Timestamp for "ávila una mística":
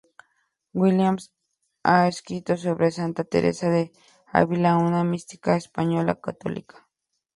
4.33-5.55